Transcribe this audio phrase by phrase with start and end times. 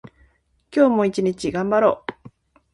[0.75, 2.29] 今日も一日頑張ろう。